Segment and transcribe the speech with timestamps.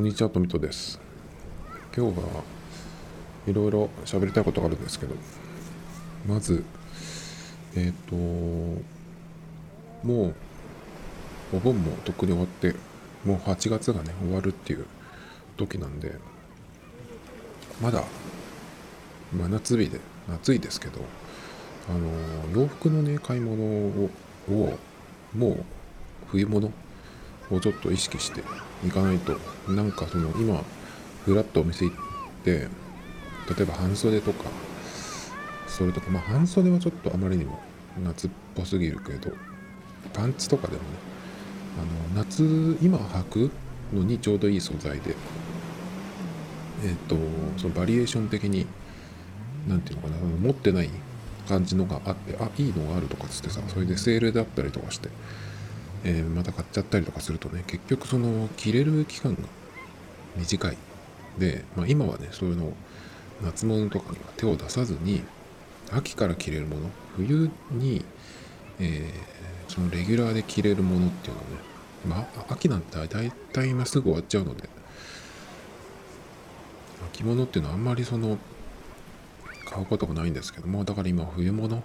[0.00, 0.98] こんにちは、トミトです。
[1.94, 2.42] 今日は
[3.46, 5.14] いろいろ喋りたいことがあるんですけど、
[6.26, 6.64] まず、
[7.76, 8.16] えっ、ー、と、
[10.02, 10.34] もう、
[11.52, 12.74] お盆もとっくに終わって、
[13.26, 14.86] もう8月がね、終わるっていう
[15.58, 16.14] 時なんで、
[17.82, 18.02] まだ、
[19.34, 21.00] 真夏日で、夏いですけど、
[21.90, 21.92] あ
[22.54, 24.10] の、洋服のね、買い物を、
[24.50, 24.78] を
[25.36, 25.64] もう、
[26.28, 26.72] 冬物
[27.50, 28.42] をちょっと意識して
[28.86, 29.36] いかないと。
[29.68, 30.62] なんかその今
[31.24, 31.96] ふらっとお店行っ
[32.44, 32.68] て例
[33.62, 34.44] えば半袖とか
[35.66, 37.58] それとかまあ半袖はちょっとあまりにも
[38.04, 39.32] 夏っぽすぎるけど
[40.12, 40.88] パンツとかでもね
[42.14, 43.50] あの夏今履く
[43.92, 45.14] のにちょうどいい素材で
[46.82, 47.16] えっ、と
[47.58, 48.66] そのバリエーション的に
[49.68, 50.88] 何ていうのかな持ってない
[51.46, 55.08] 感じのがあってあいいのがあるとかっつってさそれでセールだったりとかして
[56.04, 59.40] えー、また買っちゃったりとかするとね結局その着れる期間が
[60.36, 60.76] 短い。
[61.38, 62.74] で、まあ、今はねそういうのを
[63.42, 65.22] 夏物とかには手を出さずに
[65.90, 68.04] 秋から着れるもの冬に、
[68.78, 71.50] えー、そのレギュラーで着れるものっていうのをね、
[72.06, 74.68] まあ、秋なんて大体今すぐ終わっちゃうので。
[77.12, 78.38] 秋物っていうのはあんまりその
[79.66, 81.82] 買うことがないんですけどもだから今冬物。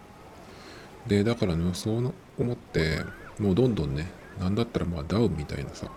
[1.08, 3.00] でだからねそう思って
[3.40, 5.90] もうどんどんねなんだったらまあダウンみたいなさ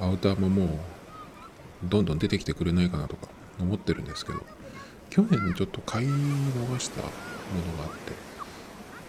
[0.00, 0.68] アウターももう
[1.84, 3.28] どんどん出てきてくれないかなとか
[3.60, 4.40] 思ってるんですけど
[5.10, 8.24] 去年ちょっと買い逃したものがあって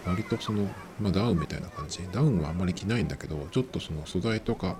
[0.06, 0.68] 割とその、
[1.00, 2.00] まあ、ダウンみたいな感じ。
[2.12, 4.76] ダウンはあんまり着ないんだけどちょっとその素材とか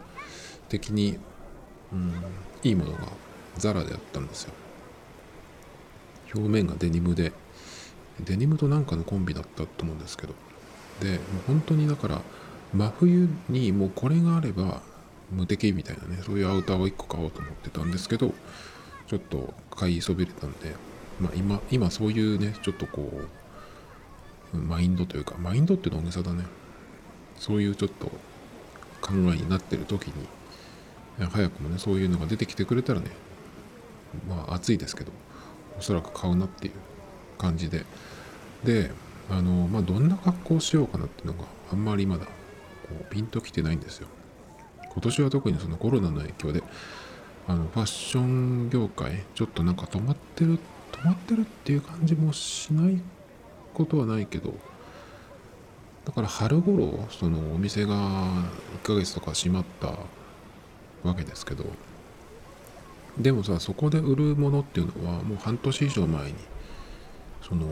[0.69, 1.19] 的に、
[1.92, 2.12] うん、
[2.62, 3.09] いいものが
[3.57, 4.53] ザラであったんですよ。
[6.33, 7.33] 表面がデニムで
[8.20, 10.34] デニムとなんかのコンビだったと思うんですけど。
[11.01, 12.23] でもう本当にだから
[12.77, 14.83] 真冬にもうこれがあれば
[15.31, 18.33] 無敵みたいなねそういうアウターを1個買おうと思ってたんですけど
[19.07, 20.75] ちょっと買いそびれたんで、
[21.20, 23.11] まあ、今今そういうねちょっとこ
[24.55, 26.45] うマインドというかマインドっていうのは大げさだね。
[27.39, 28.07] そういうちょっと
[29.03, 30.27] 考えになってる時に
[31.19, 33.11] 早くもねそういうのが出てきてくれたらね
[34.27, 35.13] まあ暑いですけど
[35.79, 36.73] おそらく買うなっていう
[37.39, 37.85] 感じで。
[38.65, 38.91] で
[39.29, 42.27] あのまあどんな格好をしようかなっていうのがあんまりまだ
[42.89, 44.08] こうピンときてないんですよ。
[44.97, 46.63] 今年は特にそのコロナの影響で
[47.47, 50.58] あのファッション業界ちょっとなんか止まってる
[50.91, 53.01] 止まってるっていう感じもしない
[53.74, 54.55] ことはないけど
[56.07, 59.89] だから春頃そのお店が1ヶ月とか閉まった
[61.07, 61.64] わけですけど
[63.18, 66.35] でもさそこで売るものっていうのはもう半年以上前に
[67.42, 67.67] その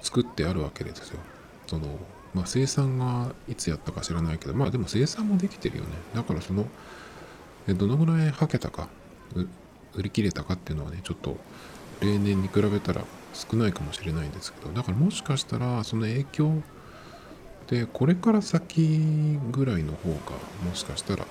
[0.00, 1.18] 作ってあるわけですよ
[1.66, 1.98] その
[2.34, 5.90] まあ、生産がいつやったか知らないけど、まあでも生産もできてるよね。
[6.14, 6.66] だからその、
[7.68, 8.88] どのぐらいはけたか、
[9.94, 11.36] 売り切れたかっていうのはね、ちょっと
[12.00, 16.62] 例年に比べたら少ないかもしれないんですけど、だからもしかしたらその影響
[17.68, 20.16] で、これから先ぐらいの方が、
[20.68, 21.26] もしかしたら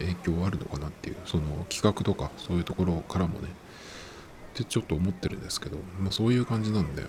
[0.00, 7.04] 影響あるのかなっていう、その企画とかそういうところからもね、ってちょっと思ってるんですけど、まあそういう感じなんで、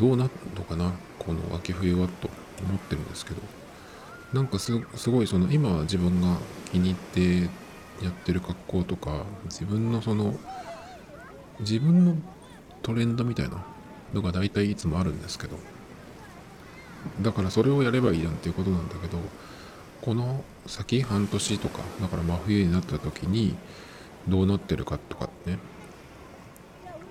[0.00, 2.30] どうなるのかなこの秋冬はと
[2.64, 3.42] 思ってるんですけど。
[4.32, 4.72] なんかす
[5.10, 6.36] ごいその今自分が
[6.70, 10.36] 気に入ってやってる格好とか自分のその
[11.58, 12.14] 自分の
[12.80, 13.64] トレンドみたいな
[14.14, 15.58] のが大体いつもあるんですけど。
[17.22, 19.18] だからそれをやればいいやんっていうことなんだけど
[20.02, 23.56] この先半年とかだから真冬になった時に
[24.28, 25.58] どうなってるかとかね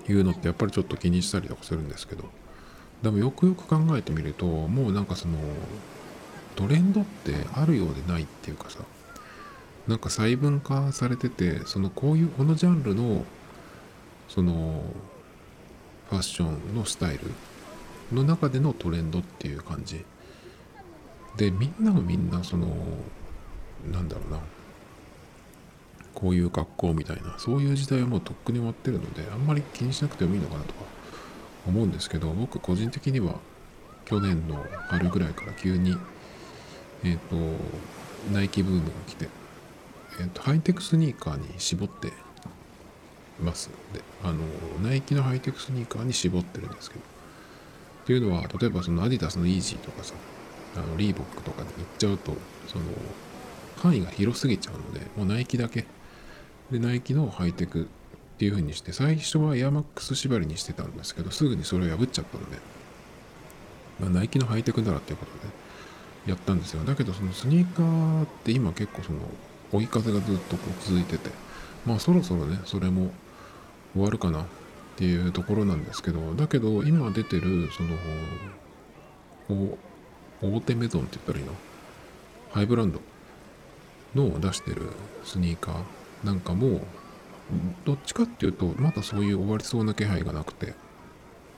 [0.08, 2.39] いうのってやっぱりちょっと気にしたりとかするんですけど。
[3.02, 5.38] でもよくよく考えてみるともうなんかその
[6.56, 8.80] トレンドってあるようでないっていうかさ
[9.88, 13.24] なんか細分化されててそのこういうこのジャンルの
[14.28, 14.82] その
[16.10, 17.20] ファッションのスタイル
[18.12, 20.04] の中でのトレンドっていう感じ。
[21.36, 22.66] でみんながみんなその
[23.90, 24.40] なんだろうな
[26.12, 30.80] こういう格好みたいなそういう時代はもうとっくに終わってるのであんまり気にしなくてもいいのかなとか
[31.66, 33.36] 思うんですけど僕個人的には
[34.04, 35.96] 去年の春ぐらいから急に
[37.04, 37.36] えっ、ー、と
[38.32, 39.28] ナイキブームが来て、
[40.20, 42.12] えーと、ハイテクスニーカーに絞って
[43.42, 43.70] ます。
[43.94, 44.38] であの
[44.82, 50.14] ナイキのハイテクスニーカーに絞ってるんですけどっていうのは例えばそのアディダスのイージーとかさ
[50.76, 52.36] あのリーボックとかで行っちゃうと
[52.66, 52.84] その
[53.78, 55.86] 範囲が広すぎちゃうのでもうナイキだけ。
[56.70, 57.88] でナイキのハイテク
[58.40, 62.56] っていう風にして最初はエアマックス縛りにしてたんですけどすぐにそれを破っちゃったので、
[64.00, 65.32] まあ、ナイキのハイテクならっていうこと
[66.26, 66.82] でやったんですよ。
[66.84, 69.18] だけどそのスニーカーって今結構その
[69.72, 71.28] 追い風がずっとこう続いてて
[71.84, 73.10] まあそろそろねそれも
[73.92, 74.46] 終わるかなっ
[74.96, 79.76] ていうところなんですけどだけど今出てるその
[80.40, 81.52] 大手メゾンって言ったらいいの？
[82.52, 83.02] ハイブランド
[84.14, 84.88] の出してる
[85.24, 85.74] スニーカー
[86.24, 86.80] なんかも
[87.84, 90.74] どっちかっていうとまだそういう終わりそうな気配がなくて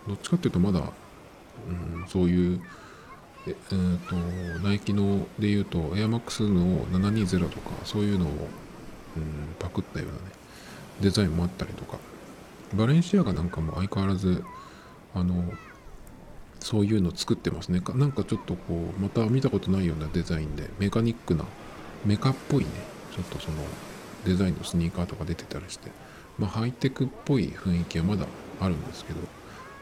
[0.06, 2.60] どっちかっていうとまだ、うん、そういう
[3.46, 4.14] ええー、と
[4.66, 8.46] ナイキので言うとエアマックスの720とかそういうのを、うん、
[9.58, 10.20] パクったようなね
[11.00, 11.98] デザインもあったりとか
[12.74, 14.44] バレンシアガなんかも相変わらず
[15.14, 15.52] あの
[16.60, 17.82] そういうの作ってますね。
[17.96, 21.44] なんかちょっとこうまた見たことないようなデザインでメカニックな
[22.04, 22.70] メカっぽいね
[23.14, 23.56] ちょっとその
[24.24, 25.90] デザインのスニーカーとか出てたりして
[26.38, 28.26] まあハイテクっぽい雰囲気はまだ
[28.60, 29.20] あるんですけど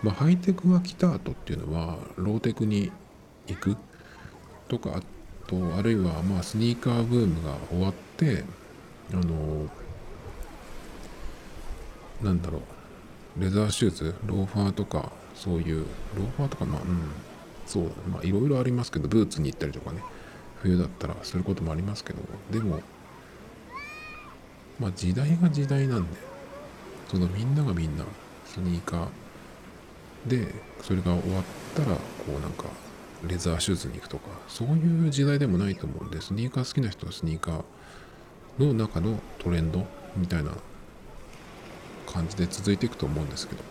[0.02, 2.90] まあハイテクが来た後っていうのはローテクに
[3.46, 3.76] 行く？
[4.68, 5.02] とかあ
[5.48, 8.44] とあるいはまあスニーカーブームが終わって
[9.12, 9.68] あの
[12.22, 12.60] なんだろ
[13.38, 14.14] うレザーシューズ？
[14.26, 17.10] ローファーとかそういうローファーとかまあうん
[17.66, 20.02] そうだねまあいろいろありますけどブーツに行ったりとかね
[20.62, 22.18] 冬だったらすることもありますけど
[22.50, 22.80] でも
[24.80, 26.16] まあ時代が時代なんで
[27.08, 28.04] そのみんながみんな
[28.44, 31.44] スニーカーでそれが終わっ
[31.74, 32.64] たらこうなんか
[33.26, 39.86] レザーシューズに行くとかそういう時代でもないと思うんでスニーカー好きな人はスニーカーの中のトレンド
[40.16, 40.52] みたいな
[42.06, 43.62] 感じで続いていくと思うんですけど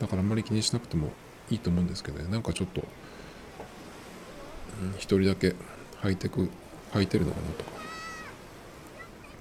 [0.00, 1.10] だからあんまり気にしなくても
[1.50, 2.30] いいと思うんですけどね。
[2.30, 2.82] なんかちょっと、
[4.82, 5.54] うん、一人だけ
[5.96, 6.50] ハイテク
[6.92, 7.77] 履いてるのかなとか。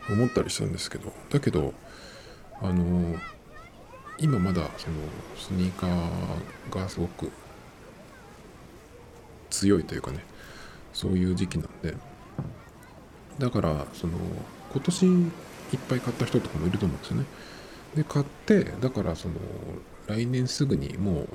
[0.09, 1.73] 思ったりしたんですけどだけど
[2.61, 3.15] あの
[4.19, 4.95] 今まだその
[5.35, 7.31] スニーカーがすごく
[9.49, 10.19] 強いというかね
[10.93, 11.95] そういう時期なんで
[13.37, 14.17] だからその
[14.73, 15.27] 今年い
[15.75, 17.25] っぱい買った人とかもいると思うんですよね。
[17.95, 19.35] で買ってだからその
[20.07, 21.27] 来年すぐにもう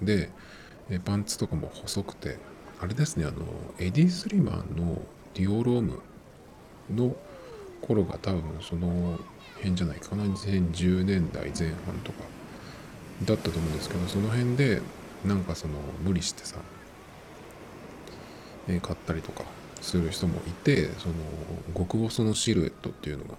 [0.00, 0.30] で
[1.04, 2.38] パンツとかも細くて
[2.80, 3.46] あれですねあの
[3.78, 5.00] エディ・スリマンの
[5.34, 6.00] ディオローム
[6.94, 7.16] の
[7.80, 9.18] 頃が多分その
[9.56, 10.24] 辺じゃないかな。
[10.24, 12.18] 2010年代前半とか
[13.24, 14.82] だったと思うんですけどその辺で
[15.24, 16.56] なんかその無理してさ、
[18.68, 19.44] え買ったりとか
[19.80, 21.14] する人もいてその
[21.74, 23.34] 極細のシルエットっていうのが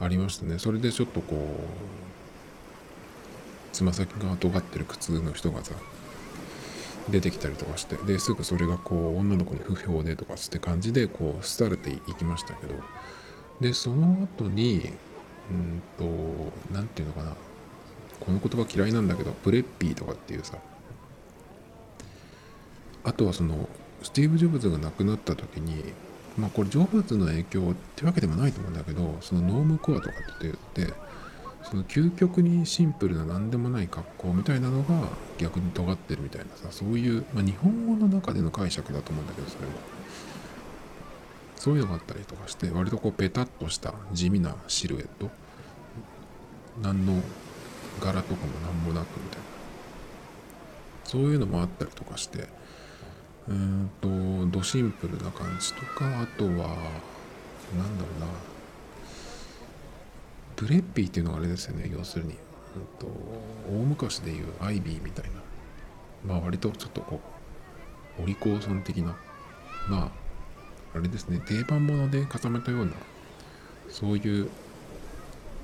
[0.00, 0.58] ありましたね。
[0.58, 1.38] それでちょっとこう
[3.72, 5.74] つま先が尖ってる靴の人がさ
[7.08, 12.74] 出てきたりとかしてですぐそれがこう女の子に不評でとかって感じでこう廃れていきましたけど。
[13.60, 14.90] でその後に
[15.50, 16.04] うんと
[16.72, 17.36] 何て言うのかな。
[18.20, 20.58] この言葉嫌いなんだけどプレッピーとかっていうさ。
[23.04, 23.68] あとはその
[24.02, 25.92] スティーブ・ジョブズが亡くなった時に
[26.38, 30.54] まあこれジョブズの影響ってわけでもないと思うんだけどそのノームコアとかって言っ
[30.88, 30.94] て
[31.64, 39.72] その究極にシンプルな何でもない格好みたいなのが逆に尖ってるみたいなさそういう、まあ、日本語の中での解釈だと思うんだけどそれは
[41.56, 45.30] そういうのがあったりとかして割とこうペタッとした地味なシルエット。
[46.82, 47.14] 何の
[48.00, 49.44] 柄とかも何もなくみたいな。
[51.04, 52.48] そういうのもあったりとかして。
[53.48, 54.08] うんと
[54.56, 56.76] ドシンプルな感じとかあとはなんだろ
[58.16, 58.53] うな。
[60.56, 62.36] ブレッピーっていうのがあれですよね要するに、うん
[62.98, 63.06] と、
[63.68, 65.30] 大昔でいうアイビーみたいな。
[66.26, 67.20] まあ割とちょっとこ
[68.18, 69.16] うお利口さん的な。
[69.88, 72.92] まああれですね定番物で固めたような
[73.90, 74.48] そういう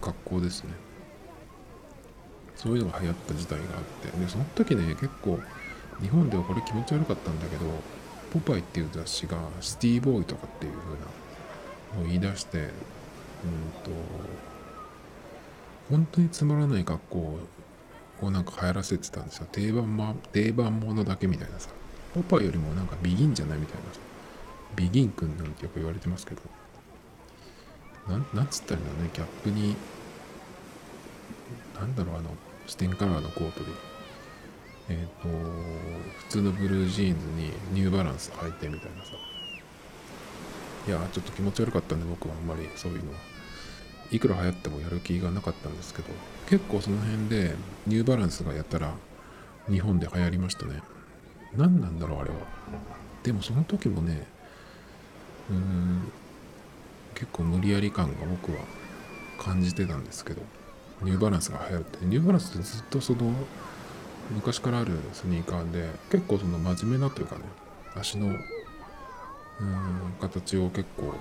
[0.01, 0.71] 格好ですね。
[2.57, 4.19] そういうのが流行った時代があって。
[4.19, 5.41] でその時ね結構
[6.03, 7.67] 日本ではこれ気持ち悪かったんだけど
[8.33, 11.01] 「ポパイ」っていう雑誌がシティボーイとかっていう風な
[11.97, 12.69] のを言い出してうん
[13.85, 13.91] と
[15.91, 17.39] 本当につまらない格好
[18.23, 19.47] をなんか流行らせてたんですよ。
[19.51, 21.71] 定番,、ま、定番ものだけみたいなさ。
[22.15, 24.01] ポパイよりもなんかビギンじゃないみたいなさ。
[24.77, 26.43] ビギンくんなんてよく言われてますけど。
[28.09, 29.11] なんなんつったらいいんだろうね。
[29.13, 29.77] ギャップに
[31.75, 32.31] なんだろうあの
[32.67, 33.67] ステンカラーのコートで。
[34.89, 35.29] えっ、ー、と
[36.19, 39.13] 普通のブルージーンズにニューバランス履いてみたいなさ。
[40.89, 43.30] いやちょっと気持ち悪かったんで僕はあんまりそういうのは。
[44.11, 46.09] いくら流行ってもやる気がなかったんですけど
[46.49, 47.55] 結構その辺で
[47.87, 48.93] ニューバランスがやったら
[49.69, 50.83] 日本で流行りましたね。
[51.57, 52.37] 何なんだろうあれは。
[53.23, 54.27] でもその時もね
[55.51, 56.11] うん
[57.15, 58.59] 結構無理やり感が僕は
[59.39, 60.43] 感じてたんですけど
[61.03, 63.33] ニューバランスが流行ってニューバランスってずっとその
[64.33, 67.43] 昔からあるスニーカーで結構その真面目なというかね
[67.95, 68.37] 足のうん
[70.21, 71.15] 形を結構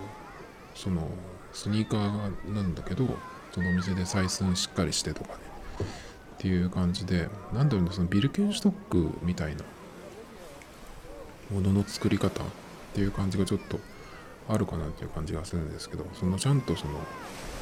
[0.75, 1.07] その
[1.53, 3.05] スニーカーなんだけど
[3.53, 5.49] そのお店で採寸しっかりしてとかね。
[6.39, 9.63] っていう感じで何だろうねそのビルケンシュトックみたいな
[11.53, 12.47] ものの作り方っ
[12.93, 13.77] ていう感じがちょっと
[14.47, 16.93] あるかなっていう感じがするんですけどそのちゃんとその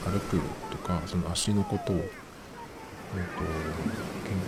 [0.05, 0.39] 歩く
[0.69, 2.11] とかその足のことを、えー、と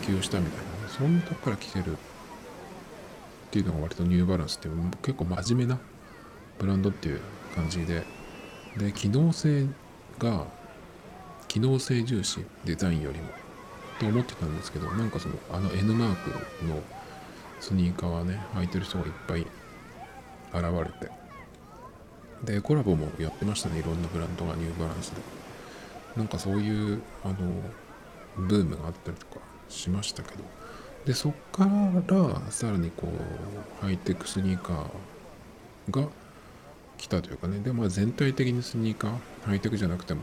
[0.06, 1.96] 研究したみたいなそんなとこから来てるっ
[3.50, 4.70] ていうのが割とニューバランスって
[5.02, 5.80] 結構真面目な
[6.60, 7.22] ブランドっていう
[7.56, 8.04] 感じで
[8.80, 9.68] で機能性
[10.18, 10.46] が
[11.48, 13.28] 機能性重視デザインよりも
[14.00, 16.82] と思ってたんですけどなんかそのあの N マークの
[17.60, 20.64] スニーカーはね履いてる人がいっぱい現
[21.02, 25.22] れてでコラボもやってましたねいろんなブランドがニューバランスで。
[26.16, 27.36] なんかそういうあの
[28.36, 30.44] ブームがあったりとかしましたけど。
[31.06, 33.08] でそっからさらにこ
[33.82, 36.10] うハイテクスニーカーが
[37.00, 37.60] 来たというかね。
[37.60, 40.22] でも全体的にスニーカーハイテクじゃなくても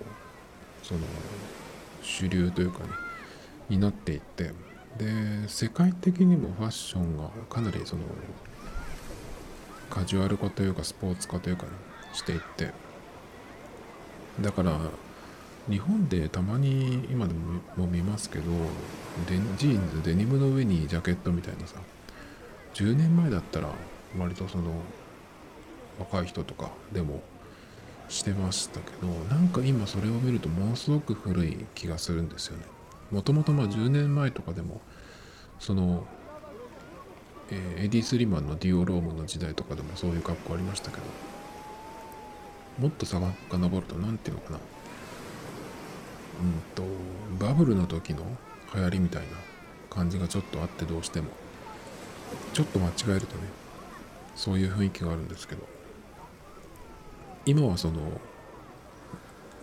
[0.83, 1.01] その
[2.03, 2.91] 主流というかね
[3.69, 4.53] になっていって。
[4.99, 8.03] で世界的にもファッションがかなりその
[9.91, 11.69] カジュアル化というかスポーツ化というかね
[12.15, 12.71] していって。
[14.41, 14.79] だから
[15.69, 17.35] 日本でたまに今で
[17.77, 18.45] も見ますけど
[19.27, 21.77] ジーンズデニムの上にジャケットみたいなさ
[22.75, 23.69] 10年前だったら
[24.19, 24.71] 割とその
[25.99, 27.23] 若い人とかでも
[28.09, 32.65] してましたけどなんか今それを見るとものすごく古い気がするんですよね。
[33.11, 34.81] もともとまあ10年前とかでも
[35.59, 36.05] その、
[37.51, 41.03] えー、エディ・スリマンのディオロームの時代とかでもそういう格好ありましたけど
[42.81, 44.59] もっとさかのぼると何ていうのかな。
[44.59, 46.83] うんと
[47.39, 48.23] バブルの時の
[48.75, 49.29] 流行りみたいな
[49.89, 51.29] 感じがちょっとあってどうしても
[52.53, 53.43] ちょっと間違えるとね
[54.35, 55.63] そういう雰囲気があるんですけど
[57.47, 57.95] 今はその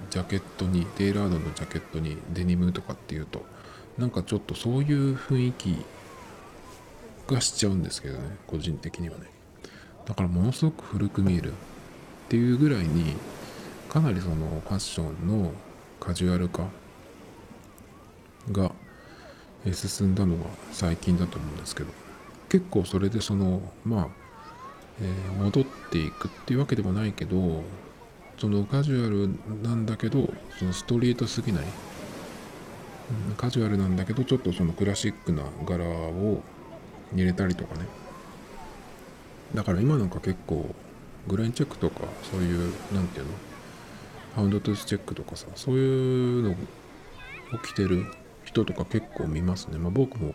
[0.09, 3.45] ジャケットにテイラードのジャケットにデニムとかっていうと
[3.97, 5.77] なんかちょっとそういう雰囲気
[7.27, 9.25] がしちゃうんですけどね個人的にはね。
[10.05, 11.55] だからものすごく古く見えるっ
[12.29, 13.15] ていうぐらいに
[13.89, 15.51] かなりそのファッションの
[15.99, 16.67] カジュアル化
[18.51, 18.71] が
[19.71, 21.89] 進んだのが最近だと思うんですけど
[22.49, 24.07] 結構それでそのまあ、
[25.01, 27.63] えー、戻っていくっていうわけでもないけど
[28.37, 29.29] そのカジュアル
[29.67, 31.65] なんだけどそのストリートすぎない、
[33.29, 36.41] うん、カジュアルなんだけどちょっとそのクラシックな柄を
[37.13, 37.85] 入れたりとかね。
[39.55, 40.73] だから今なんか結構
[41.27, 43.33] グレンチェックとかそういう何て言うの？
[44.35, 46.55] ハウンドトゥースチェックとかさそういうの
[47.63, 48.05] 起きてる
[48.45, 49.77] 人とか結構見ますね。
[49.77, 50.33] まあ僕も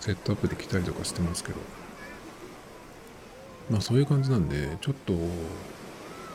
[0.00, 1.58] セットアップで来たりとかしてますけど。
[3.70, 5.12] まあそういう感じなんでちょっと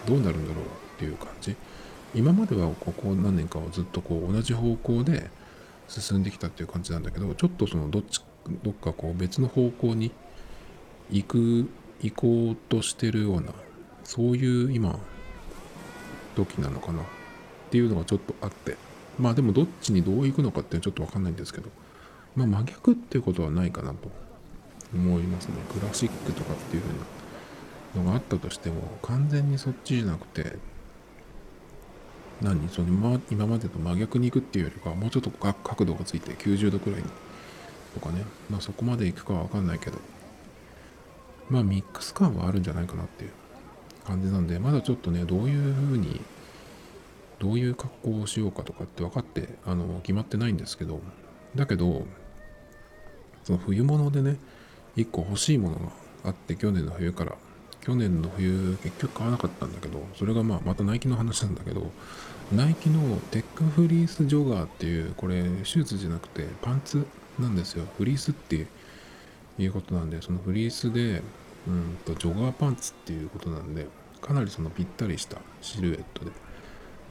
[0.08, 1.56] どうなるんだろうっていう感じ。
[2.14, 5.30] 今まではここ何年かはずっとこう同じ方向で
[5.88, 8.22] 進んできたっていう感じなんだけどちょっとそのどっち
[8.64, 10.12] どっかこう別の方向に
[11.12, 11.70] 行く
[12.02, 13.52] 行こうとしてるような
[14.04, 14.98] そういう今
[16.36, 17.02] 時なのかな。
[17.02, 17.04] っ
[17.72, 18.78] ていうのがちょっとあって。
[19.20, 21.70] まあでもどっちにどう行くのかっていうのはちょっとわかんないんですけど。
[22.36, 24.10] まあ真逆っていうことはないかなと
[24.94, 25.56] 思いますね。
[25.74, 27.00] クラシックとかっていう風な
[27.96, 30.58] のがあったとしても完全にそっちじゃなくて
[32.42, 32.68] 何？
[32.70, 37.06] その今今までと真逆に行くっていうよりかはもうちょっと角度がついて90度くらいに
[37.94, 38.24] とかね。
[38.50, 39.98] まあそこまで行くかはわかんないけど。
[41.50, 43.32] まあミックス感はあるんじゃないかなっていう。
[44.06, 46.22] 感じなんでまだちょっとねどういう風に
[47.40, 51.02] どういう格好をしようかとかって分かってあの決まってないんですけど。
[51.56, 52.06] だけど
[53.44, 54.38] その冬物でね
[54.98, 55.90] 1個欲しいものが
[56.26, 57.36] あって去年の冬から。
[57.86, 61.92] 去年の冬結局買わなかったんだけどそれがまあまたナイキの話なんだけど
[62.52, 67.06] ナイキのテックフリースジョガーっていうこれシューズじゃなくてパンツ
[67.40, 67.86] なんですよ。
[67.98, 68.66] フリースって
[69.60, 71.22] いうことなんでそのフリースで
[71.68, 73.88] うんとジョガーパンツっていうことなんで
[74.22, 76.32] かなりそのぴったりしたシルエットで。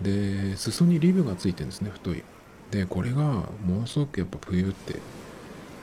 [0.02, 2.24] で裾にリブがついてるんですね太い。
[2.72, 4.98] でこれがものすごくやっぱ冬って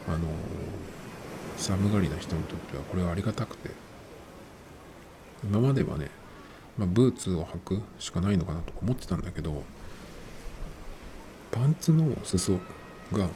[0.10, 0.19] あの
[1.55, 3.69] 寒がりな人にとってはこれはありがたくて。
[5.43, 6.10] 今まではね、
[6.77, 9.63] まあ、ブーツを履くしかないのかなと思ってたんだけど
[11.51, 12.60] パンツの裾
[13.12, 13.27] が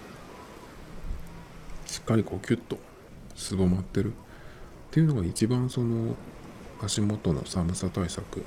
[1.86, 2.78] しっかりこうキュッと
[3.36, 4.16] すぼまってるっ
[4.92, 6.16] ていうのが一番その
[6.82, 8.44] 足元の寒さ対策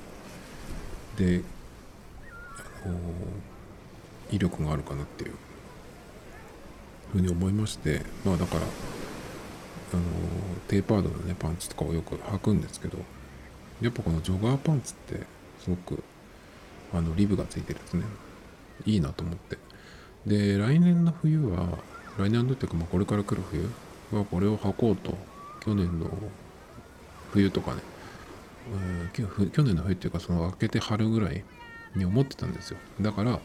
[1.17, 1.41] で
[2.85, 2.95] あの
[4.31, 5.33] 威力があるかなっていう
[7.11, 10.03] ふうに思いましてまあだからあの
[10.67, 12.97] テーパードのねパンツとかをよく履くんですけど
[13.81, 15.25] やっぱこのジョガーパンツって
[15.61, 16.03] すごく
[16.93, 18.03] あのリブがついてるんですね。
[18.85, 19.57] いいなと思って。
[20.25, 21.77] で来年の冬は
[22.17, 23.69] 来年のっていうかまあこれから来る冬
[24.11, 25.17] はこれを履こうと
[25.61, 26.09] 去年の
[27.31, 27.81] 冬とかね
[28.73, 31.43] うん去年の冬っていうかその明けて春ぐらい
[31.95, 32.77] に思ってたんですよ。
[32.99, 33.39] だから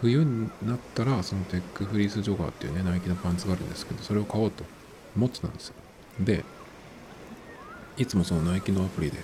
[0.00, 4.64] 冬になったらそのテックフリースジョガーっていうねナイキのパンツがあるんですけどそれを買おうと
[5.16, 5.74] 思ってたんですよ。
[6.20, 6.44] で
[7.96, 9.18] いつもそのナイキのアプリで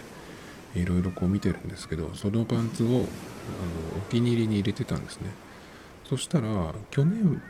[0.75, 3.04] いろいろこう見てるんですけどそのパンツをあのお
[4.11, 5.31] 気に入りに入れてたんですね。
[6.09, 7.40] そしたら去年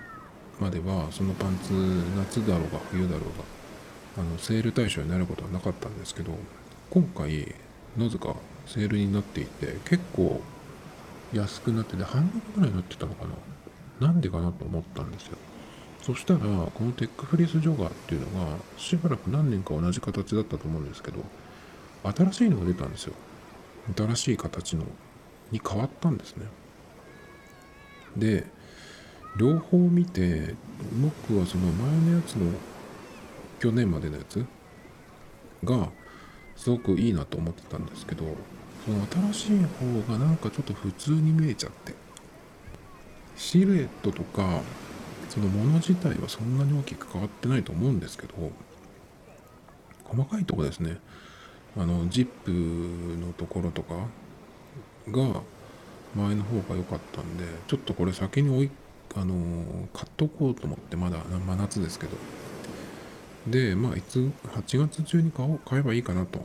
[0.60, 1.72] まではそのパンツ
[2.16, 6.32] 夏だろうが冬だろうがあのセール対象になることはなかったんですけど
[6.90, 7.54] 今回
[7.96, 10.40] なぜかセールになっていて結構
[11.32, 13.24] 安くなってて半額ぐらいになってたのか
[14.00, 14.06] な？
[14.06, 15.36] なんでかなと思ったんですよ。
[16.02, 21.18] そしたらこのテックフリースジョガーっていうのがしばらく何年か同じ形だったと思うんですけど
[22.04, 23.14] 新しいのが出たんですよ。
[23.96, 24.84] 新しい形の
[25.50, 26.46] に変わったんですね。
[28.16, 28.46] で
[29.36, 30.54] 両方見て
[31.02, 32.52] 僕はその前のやつの
[33.58, 34.44] 去年までのやつ
[35.64, 35.88] が
[36.56, 38.24] すごくいいなと思ってたんですけど
[38.84, 41.94] その新しい方がなんかちょっと普通に見えちゃって
[43.36, 44.60] シルエットとか
[45.28, 48.34] そのもの自体はそんなに大きく変わってないと思うんですけど
[50.04, 50.98] 細かいとこですね。
[51.76, 52.50] あのジップ
[53.20, 53.94] のところとか
[55.10, 55.40] が
[56.14, 58.70] 前の方が良かったんでちょっとこれ先に追い
[59.16, 59.34] あの
[59.92, 62.16] 買っとこうと思ってまだ真夏ですけど。
[63.46, 66.44] でまあいつ8月中に買おう買えばいいかなと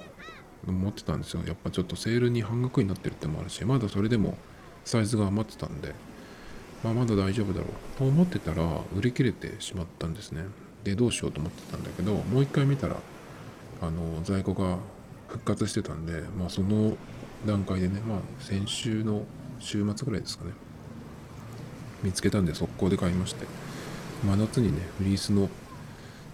[0.67, 1.41] 思ってたんですよ。
[1.45, 4.37] やっぱちょっとセールに半額になってるってもあるしまだそれでも
[4.83, 5.93] サイズが余ってたんで、
[6.83, 8.63] まあ、まだ大丈夫だろうと思ってたら
[8.95, 10.43] 売り切れてしまったんですね。
[10.83, 12.97] でどうしようと思ってたんだけどもう一回見たら
[13.81, 14.77] あの在庫が
[15.29, 16.97] 復活してたんで、まあ、その
[17.45, 19.23] 段階でね、まあ、先週の
[19.59, 20.51] 週末ぐらいですかね。
[22.03, 23.45] 見つけたんで速攻で買いまして。
[24.25, 25.49] 真夏にねフリースの、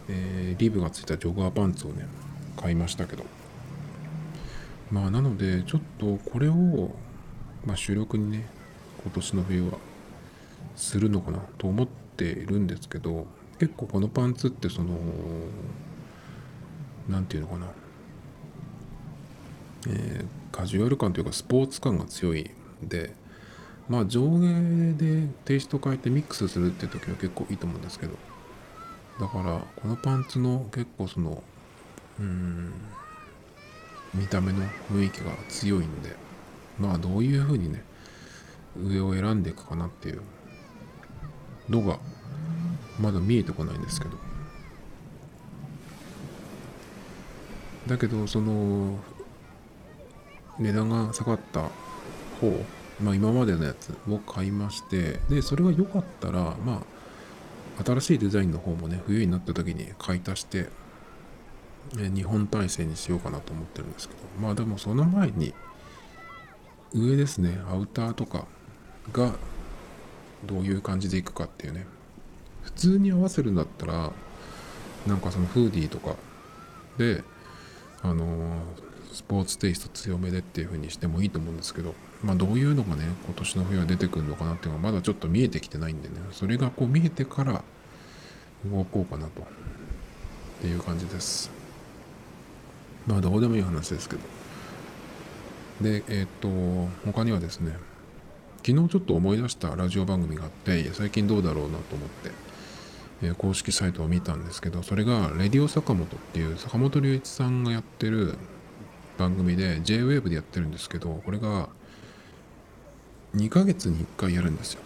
[0.09, 2.07] えー、リブがついたジョガーパンツをね
[2.57, 3.23] 買いましたけど。
[4.91, 6.95] まあなのでちょっとこれを、
[7.65, 8.47] まあ、収録にね
[9.03, 9.77] 今年の冬は
[10.75, 13.25] するのかなと思っているんですけど
[13.59, 14.97] 結構このパンツってその
[17.09, 17.84] 何て言うのかな。
[19.87, 22.49] えー、カジュアル感というかスポーツ感が強い
[22.83, 23.13] んで
[23.87, 28.13] まあ上下でテイスト変えてミックスするって時は結構いいと思うんですけど
[29.19, 31.43] だからこのパンツの結構その
[32.19, 32.73] うん
[34.13, 34.59] 見た目の
[34.91, 36.15] 雰囲気が強いんで
[36.79, 37.83] まあどういう風にね
[38.81, 40.21] 上を選んでいくかなっていう
[41.69, 41.99] のが
[42.99, 44.17] まだ見えてこないんですけど。
[47.87, 48.97] だけどその
[50.59, 51.69] 値段が下がった
[52.41, 52.65] 方
[53.01, 56.81] まあ今までのやつを買いましてでそれが良かったらま
[57.79, 60.69] あ新しいデザインの方もね冬になった時に買い足して
[61.93, 65.53] 日本体制にしようかなと思ってるんですけどまあでもその前に
[66.93, 68.45] 上ですねアウターとか
[69.11, 69.33] が
[70.45, 71.85] どういう感じでいくかっていうね
[72.63, 74.11] 普通に合わせるんだったら
[75.05, 76.15] なんかそのフーディーとか
[76.97, 77.23] で
[78.01, 78.61] あの
[79.15, 87.63] スポーツテイスト強めでっていう風にしてもいいと思うんですけどまあどういうのがね今年の冬は出てくるのかなっていうのがまだちょっと見えてきてないんでねそれがこう見えてから
[88.65, 89.45] 動こうかなとっ
[90.61, 91.51] ていう感じです。
[93.07, 94.21] まあどうでもいい話ですけど。
[95.81, 97.77] でえー、っと他にはですね
[98.65, 102.31] 昨日ちょっと思い出したラジオ番組があって最近どうだろうなと思って、
[103.21, 108.37] え、公式サイトを見たんですけどそれが「レディオ坂本」っていう坂本龍一さんがやってる
[109.17, 111.69] 番組で JWAVE でやってるんですけどこれが
[113.35, 114.81] 2ヶ月に1回やるんですよ。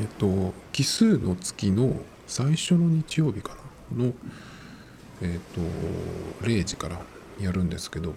[0.00, 3.56] えっと奇数の月の最初の日曜日か
[3.96, 4.04] な？
[4.04, 4.12] の
[5.22, 7.00] えっと0時から
[7.40, 8.14] やるんですけど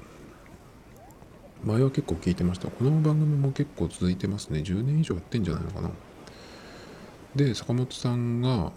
[1.63, 2.67] 前は結構聞いてました。
[2.69, 4.59] この番組も結構続いてますね。
[4.59, 5.91] 10年以上やってんじゃないのかな？
[7.35, 8.71] で坂本さんが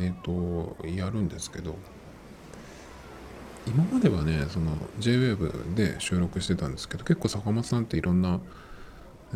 [0.00, 1.76] えっ、とやるんですけど
[3.68, 8.40] 今まではねその JWAVE で収録してたんですけど結構坂本さんっていろんな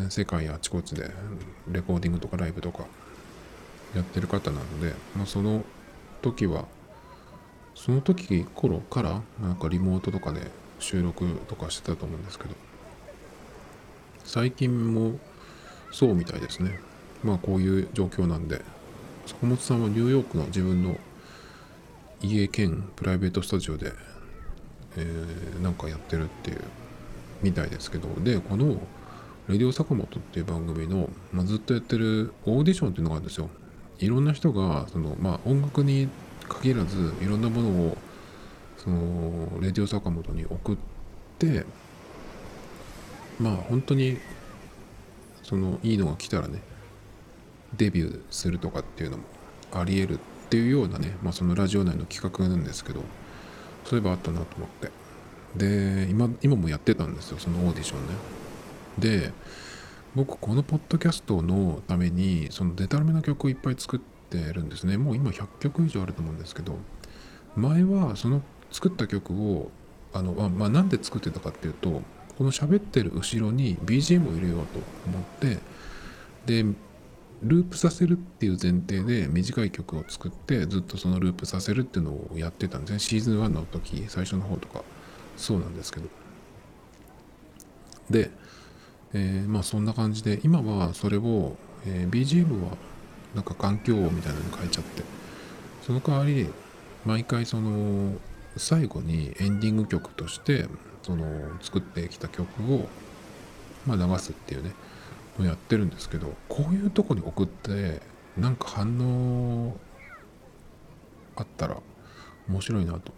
[0.08, 1.10] 世界あちこちで
[1.70, 2.84] レコーディングとかライブとか
[3.94, 5.64] やってる方なので、まあ、その
[6.22, 6.64] 時は
[7.74, 12.54] その時頃からなんかリモートとかで収録とかしてたと思うんですけど
[14.24, 15.18] 最近も
[15.90, 16.80] そうみたいですね。
[17.22, 18.62] まあこういう状況なんで
[19.26, 20.96] 坂本さんはニューヨークの自分の
[22.22, 23.92] 家兼プライベートスタジオで、
[24.96, 26.60] えー、なんかやってるっていう
[27.42, 28.08] みたいですけど。
[28.20, 28.80] でこの
[29.48, 33.50] 「レディオ坂本」っていう番組の、まあ、ずっとやってるオーディションっていうのがあるんですよ。
[33.98, 36.08] いろんな人がその、まあ、音楽に
[36.48, 37.98] 限らずいろんなものを
[38.76, 40.76] そのレディオ坂本に送っ
[41.38, 41.64] て
[43.38, 44.18] まあ本当に
[45.42, 46.60] そのいいのが来たらね
[47.76, 49.24] デビューするとかっていうのも
[49.72, 50.18] ありえるっ
[50.50, 53.02] ていうようなね、まあ、そのラジオ内の企画なんですけど。
[53.84, 54.90] そういえばあったなと思って。
[55.56, 58.14] で今今もやってたんですよそのオーディションね。
[58.98, 59.32] で
[60.14, 64.96] 僕このポッドキャストのためにそのデタラメな曲をいっぱい作ってるんですね。
[64.96, 66.76] もう今100曲以上あると思うんですけど
[67.56, 69.70] 前はその作った曲を
[70.14, 72.02] あの、まあ、なんで作ってたかっていうと
[72.38, 75.58] この喋ってる後ろに BGM を入れようと思って
[76.46, 76.64] で
[77.42, 82.98] ループさせるっていう前提で短い曲を作ってずっとそのループさせるっていうのをやってたんですね。
[82.98, 84.82] シーズン1の時最初の方とか。
[85.36, 86.08] そうなんですけど。
[88.10, 88.30] で、
[89.14, 92.76] えー、まあそんな感じで今はそれを、えー、BGM は
[93.34, 95.02] なんか環境音みたいなのに変えちゃって。
[95.82, 96.48] その代わり
[97.04, 98.14] 毎回その
[98.56, 100.66] 最後にエンディング曲として
[101.02, 101.26] その
[101.60, 102.88] 作ってきた曲を、
[103.86, 104.72] まあ、流すっていうね。
[105.40, 108.00] やってるんですけどこういうとこに送って
[108.36, 109.76] なんか反応
[111.36, 111.78] あったら
[112.48, 113.12] 面白いなと。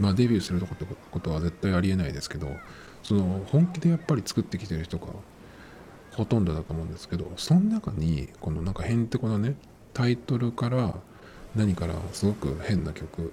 [0.00, 2.48] まあデビューするとかってことは絶対ありえないですけど
[3.02, 5.06] その本気でやっぱり作ってきてる人が
[6.14, 9.54] ほとんどだと思うんですけどその中にこのなんかへんてこなね
[9.92, 10.94] タイトルから
[11.54, 13.24] 何からすごく変な曲っ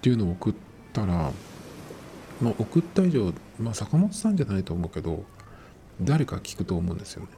[0.00, 0.54] ていうのを送っ
[0.92, 1.32] たら
[2.40, 5.24] まあ送った以上まあ坂本さんじゃないと思うけど
[6.00, 7.28] 誰か聞くと思うんですよね。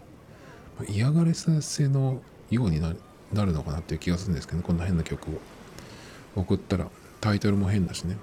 [0.89, 6.89] 嫌がらせのようになるのかなっていう気がするんですけど、ね、こんな変な曲を送ったら
[7.21, 8.17] タイトルも変だしね。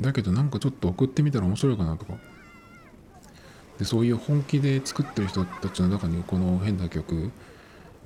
[0.00, 2.14] だけどなんかちょっと送ってみたら面白いかなとか。
[3.78, 7.32] でそういう本気で作ってる人たちの中にこの変な曲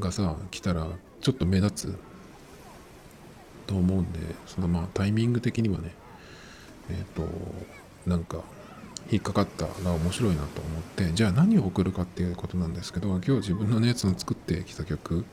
[0.00, 0.86] がさ来たら
[1.20, 1.98] ちょっと目立つ
[3.66, 5.92] と思うんでそのまあタイミング的にはね
[6.90, 7.28] えっ、ー、と
[8.06, 8.38] なんか
[9.10, 15.24] 引っかかったら面白いなと思ってじゃあ何を送るかっていうことなんですけど今日自分のねその作ってきた曲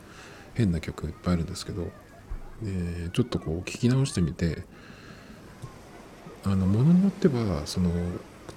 [0.54, 1.92] 変な曲いっぱいあるんですけど、
[2.64, 4.64] え、ちょっとこう聞き直してみて
[6.46, 7.92] あのものによってはその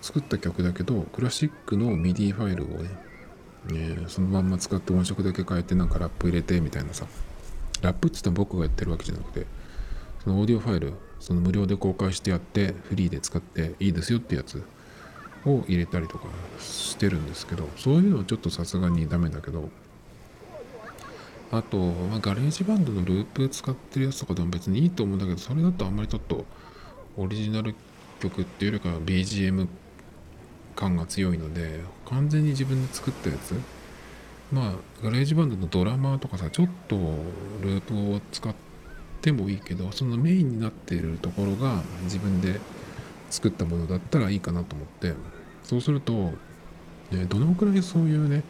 [0.00, 2.90] 作った曲だけどクラシックの MIDI ファイルをね、
[3.74, 7.06] え、そのまんま使って音色だけ変えてなんかラップ入れてみたいなさ
[7.82, 9.46] ラップって言ったら僕がやってるわけじゃなくて
[10.22, 14.62] そのオーディオファイルその無料で公開してやってフリーで使っていいですよってやつ
[15.44, 16.26] を入れたりとか
[16.58, 19.68] してるんですけどそういうのはちょっとさすがにダメだけど
[21.50, 26.44] あと、まあ、ガレージバンドのループ使ってるやつとかでも別にいいと思うんだけどそれだとあんまりちょっと
[27.16, 27.74] オリジナル
[28.20, 29.66] 曲っていうよりかは BGM
[30.76, 33.54] 感が強いので完全に自分で作ったやつ。
[34.52, 34.72] まあ
[35.02, 36.96] ガレージバンドのドラマーとかさちょっと
[37.60, 38.54] ループを使っ
[39.20, 42.60] てもいいけどそのメインになっているところが自分で
[43.30, 45.14] 作ったものだったらいいかなと思って。
[45.62, 46.32] そうすると、
[47.10, 48.42] ね、どのくらいそういうね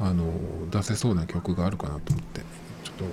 [0.00, 0.32] あの
[0.70, 2.40] 出せそうな曲があるかなと思って。
[2.84, 3.04] ちょっと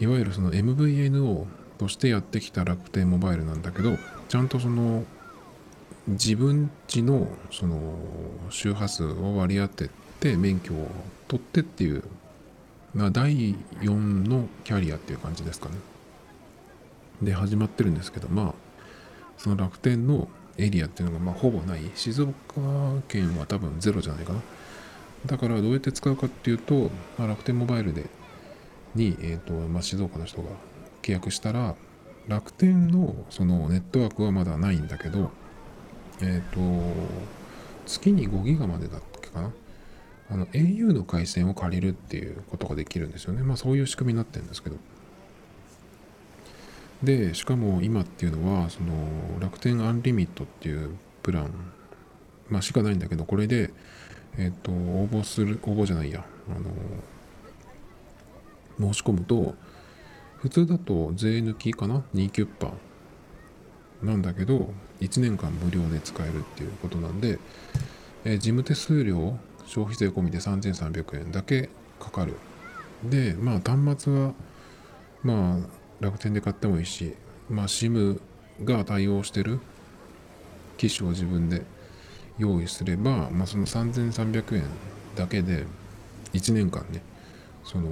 [0.00, 1.46] いわゆるその MVNO
[1.78, 3.96] としてやってきた楽天モバイルなんだけど、
[4.28, 5.04] ちゃんとその
[6.08, 7.94] 自分家のその
[8.50, 9.90] 周波数を割り当て
[10.20, 10.88] て免許を
[11.28, 12.02] 取ってっていう、
[12.94, 15.74] まあ、第4のキャリアっていう感じですかね。
[17.22, 18.54] で始まってるんですけどまあ
[19.36, 22.32] その楽天のエリアっていうのがまあほぼない静岡
[23.08, 24.40] 県は多分ゼロじゃないかな
[25.26, 28.06] だからどうやって使うかっていうと、まあ、楽天モバイルで
[28.94, 30.50] に、えーとまあ、静岡の人が
[31.02, 31.74] 契約したら
[32.26, 35.30] 楽天のそのネットワークはまだないんだけど
[36.20, 36.60] えっ、と
[37.86, 39.52] 月に5ギガまでだっけかな？
[40.30, 43.42] あの au の回線を借りるっていうことができるんですよね。
[43.42, 44.76] まあそういう仕組みになってるんですけど。
[47.02, 51.52] でしかも今っていうのはその楽天アンリミットっていうプラン、
[52.48, 53.70] まあ、しかないんだけどこれで、
[54.38, 56.24] えっと応募する応募じゃないや。
[56.48, 56.70] あの
[58.92, 59.54] 申し込むと
[60.38, 62.72] 普通だと税抜きかな？2キュッパ
[64.02, 64.70] なんだけど
[65.00, 67.38] 1年間無料で使えるっていうことなんで、
[68.24, 71.68] えー事務手数料消費税込みで3300円だけ
[72.00, 72.34] かかる。
[73.04, 74.32] でまあ端末は
[75.22, 75.60] まあ
[76.00, 77.14] 楽天で買ってもいいし、
[77.50, 78.20] まあ、SIM
[78.64, 79.60] が対応してる。
[80.76, 81.62] 機種を自分で
[82.38, 84.64] 用意すれば、まあ、その3300円
[85.16, 85.64] だけで
[86.32, 87.02] 1年間ね
[87.64, 87.88] その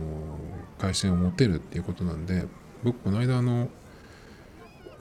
[0.79, 2.47] 回線を持てるっていうことなんで
[2.85, 3.69] 僕この間あの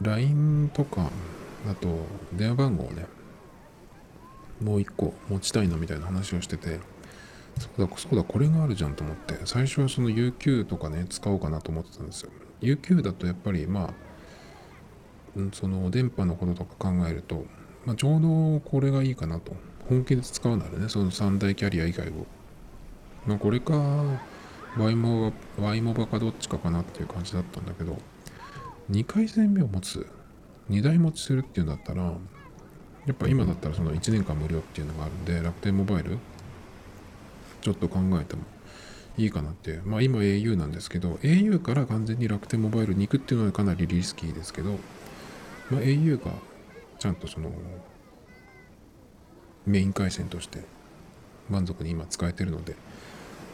[0.02, 1.10] LINE とか
[1.70, 1.88] あと
[2.34, 3.06] 電話番号をね
[4.62, 6.80] もう一個持ちたいなみたいな話をしてて
[7.58, 12.32] そうだそうだこれがあるじゃんと思って最初はその UQ とかね使おうかなと思ってたんですよ。
[12.62, 13.94] UQ だとやっぱりまあ
[15.52, 17.46] その電波のこととか考えると、
[17.86, 19.54] まあ、ちょうどこれがいいかなと。
[19.90, 22.26] 本気で使うならねその三大キャリア以外を。
[23.28, 23.74] まあこれか
[24.78, 27.98] Y モバ Y モバかどっちかかなっていう感じだったんだけど
[28.92, 30.06] 2回線目を持つ
[30.70, 36.18] 2台持ちするっていうんだったらやっぱ今だったらその1年間無料っていうのがあるんで楽天モバイル
[37.62, 38.44] ちょっと考えても
[39.18, 39.84] いいかなっていう。
[39.86, 44.72] まあ今 au なんですけど au から完全に楽天モバイルに行くっていうのはかなりリスキーですけど、
[45.72, 46.32] まあ、au が
[47.06, 47.52] ちゃんとその
[49.68, 50.62] メイン回線として
[51.52, 52.76] 満足に今使えてるので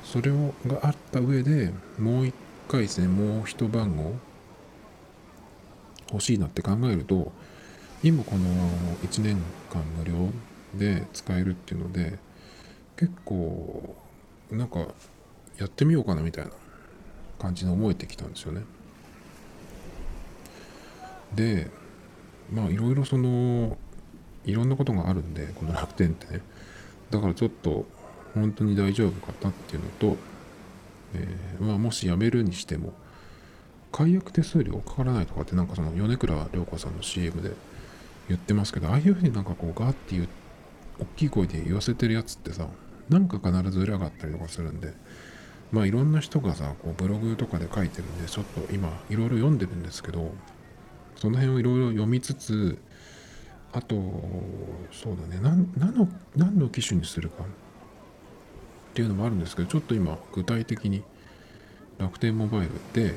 [0.06, 2.34] それをがあった上でもう一
[2.70, 4.14] 回線もう一番号
[6.14, 7.34] 欲しいなって考えると
[8.02, 8.46] 今この
[9.04, 9.38] 1年
[9.70, 10.30] 間無料
[10.74, 12.20] で使えるっていうので
[12.96, 13.98] 結構
[14.50, 14.80] なんか
[15.58, 16.52] やってみようかなみたいな
[17.38, 18.62] 感じに思えてきたんですよね。
[21.36, 21.81] で
[22.52, 23.78] まあいろいろその
[24.46, 26.42] いろんなことがあるんでこの楽天ってね。
[27.10, 27.86] だからちょっと
[28.34, 30.18] 本当に大丈夫かなっていうのと、
[31.14, 32.94] えーまあ、もし辞めるにしても
[33.92, 37.52] 解約手数料かからないとかってなんかその米倉涼子さんの CM で
[38.30, 40.30] 言ってますけどああいうふうになんかこうガーっていう
[41.00, 42.68] 大きい声で言わせてるやつってさ
[43.10, 44.94] なんか必ず裏があったりとかするんで
[45.72, 50.34] まあいろんな人がさこうブログとかで書いてるんでちょっと今いろいろ読んでるんですけど
[51.22, 52.80] その辺をいろいろ読みつつ
[53.74, 53.96] あと
[54.92, 55.40] そうだね
[55.78, 57.48] 何の何の機種にするかっ
[58.96, 61.04] ていうのもあるんですけどちょっと今具体的に
[62.00, 63.14] 楽天モバイルで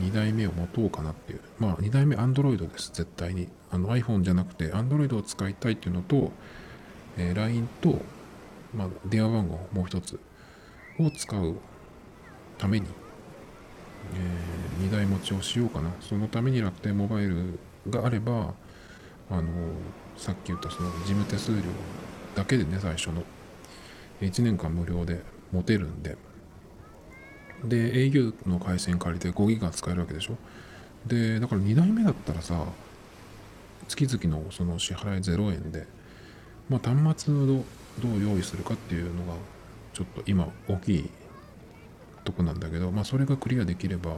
[0.00, 1.40] 2代目を持とうかなっていう。
[1.58, 3.48] まあ2代目 Android です絶対に。
[3.70, 6.32] あの iPhone じゃなくて Android を使いたいっていうのと、
[7.18, 8.00] えー LINE と、
[8.74, 10.18] まあ、電話番号もう一つ
[10.98, 11.56] を使う
[12.56, 12.86] ために、
[14.14, 15.90] え2台持ちをしようかな。
[16.00, 18.54] そのために楽天モバイルがあれば
[19.30, 19.48] あの
[20.16, 21.62] さっき言ったその事務手数料
[22.34, 23.22] だけでね最初の。
[24.20, 25.20] 1年間無料で
[25.52, 26.16] 持てるんで。
[27.64, 30.36] で au の回線借りて5ギガ使えるわけでしょ。
[31.06, 32.64] でだから2台目だったらさ
[33.88, 35.86] 月々のその支払い0円で、
[36.68, 39.34] まあ、端末をどう用意するかっていうのが
[39.92, 41.10] ちょっと今大きい
[42.24, 44.16] とこなんだけど、まあ、それがクリアできれば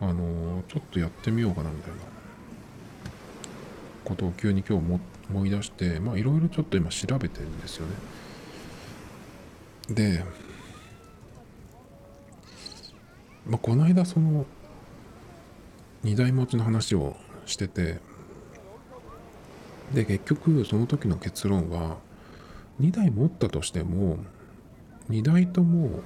[0.00, 2.16] あのちょっとやってみようかなみたいな。
[4.06, 7.94] ことを急に今日思い出してまあいろいろちょっと今調べてるんですよね。
[9.88, 10.24] で、
[13.46, 14.46] まあ、この間その
[16.02, 17.98] 荷台持ちの話をしてて
[19.92, 21.96] で結局その時の結論は
[22.80, 24.18] 2台持ったとしても
[25.10, 26.00] 2台とも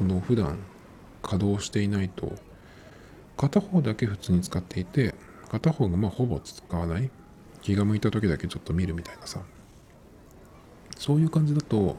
[0.00, 0.58] その普段
[1.22, 2.32] 稼働していないと
[3.36, 5.14] 片方だけ普通に使っていて
[5.50, 7.10] 片方がまあほぼ使わない。
[7.60, 9.42] 気が向いた時だけちょっと見るみたいなさ。
[10.96, 11.96] そういう感じだと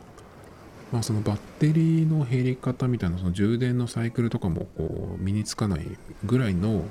[0.92, 5.86] まあそのバッテリーの減り方みたいなその充電のサイクルとかもこう身につかない
[6.24, 6.86] ぐらいの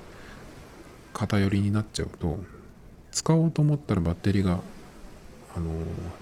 [1.12, 2.38] 偏りになっちゃうと
[3.10, 4.60] 使おうと思ったらバッテリーが
[5.56, 5.72] あの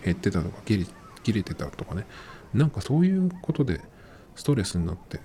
[0.03, 0.87] 減ってたとか切
[1.35, 2.07] れてたとかね。
[2.55, 3.83] なんかそういうことで
[4.38, 5.18] ストレスになって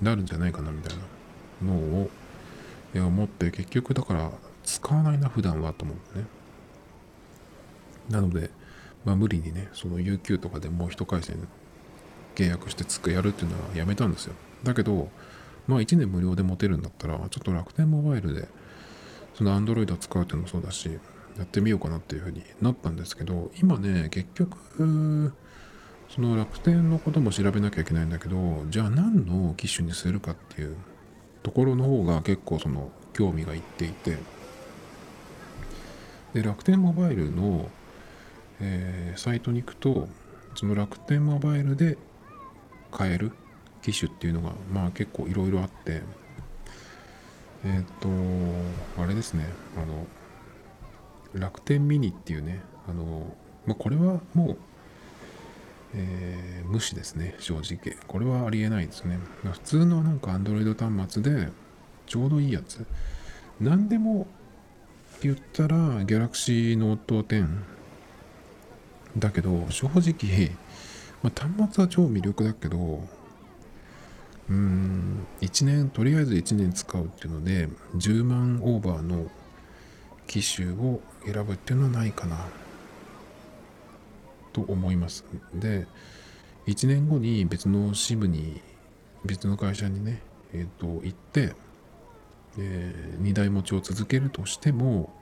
[0.00, 0.96] なるんじゃないかなみたい
[1.62, 2.10] なのを
[2.94, 4.32] 思って結局だから
[4.64, 6.24] 使わないな普段はと思ってね。
[8.08, 8.50] なので
[9.04, 11.46] まあ無理にねその UQ とかでもう一回線
[12.34, 14.34] 契約してつくやるっていうのはやめたんですよ。
[14.64, 15.10] だけど
[15.68, 18.48] まあ1年無料で持てるんだったらちょっと楽天モバイルで
[19.34, 20.88] その Android を使うっていうのもそうだし
[21.36, 25.34] やってみようかなっていうふうになったんですけど今ね結局
[26.14, 30.76] その楽天のことも調べなきゃいけないんだけどじゃあ何の機種にするかっていう
[31.42, 34.18] ところの方が結構その興味がいっていて。
[36.34, 37.68] で楽天モバイルの、
[38.60, 40.08] えー、サイトに行くと
[40.54, 41.98] その楽天モバイルで
[42.92, 43.32] 買える
[43.82, 46.02] 機種っていうのがまあ結構いろいろあって。
[47.64, 49.44] えっ、ー、とあれですね。
[49.76, 50.06] あの
[51.34, 53.34] 楽天ミニっていうねあの、
[53.66, 54.58] まあ、これはもう、
[55.94, 57.96] えー、無視ですね正直。
[58.06, 59.18] これはありえないですね。
[59.44, 61.48] 普通のなんか Android 端末で
[62.06, 62.84] ちょうどいいやつ。
[63.60, 64.26] 何でも
[65.22, 67.48] 言ったら Galaxy Note 10
[69.18, 70.50] だけど正直、
[71.22, 72.78] まあ、端末は超魅力だけど
[74.48, 79.30] うーん1年とりあえず1年使うっていうので10万オーバーの
[80.26, 82.46] 機種を選ぶっていうのはないかな。
[84.52, 85.24] と思います。
[85.54, 85.86] で
[86.66, 88.60] 1年後に別の支部に
[89.24, 91.54] 別の会社にねえっ、ー、と行って、
[92.58, 95.12] えー、2台持ちを続けるとしても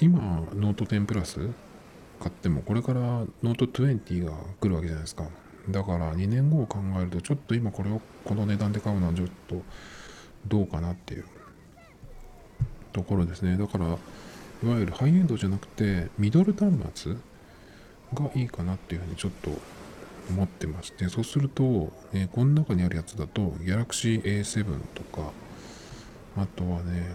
[0.00, 0.20] 今
[0.54, 1.38] ノート10プラス
[2.20, 5.28] 買ってもこれからノート20が来るわけじゃないですか。
[5.68, 9.62] だから2年後を考えるとちょっと今これをこの値段で買うのはちょっと
[10.46, 11.24] どうかなっていう
[12.92, 13.56] ところですね。
[13.56, 13.96] だから
[14.62, 17.14] いわゆるハイエンドじゃなくてミドル端末
[18.14, 19.50] がいいかなっていうふうにちょっと
[20.30, 24.64] 思ってましてそうすると、えー、この中にあるやつだと Galaxy A7
[24.94, 25.32] とか
[26.36, 27.14] あとはね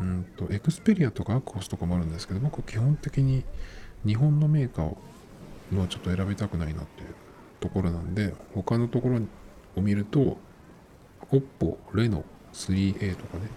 [0.00, 3.44] うんとエクスペリアとかアクオスとかもあるんですけど僕基本的に
[4.06, 4.96] 日本のメーカーを
[5.72, 7.14] のはちょっと選びたくないなっていう
[7.60, 9.20] ところなんで他のところ
[9.76, 10.38] を見ると
[11.30, 13.48] OPPO、Reno 3A とかね